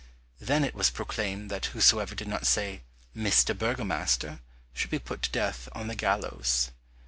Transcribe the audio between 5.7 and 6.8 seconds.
on the gallows.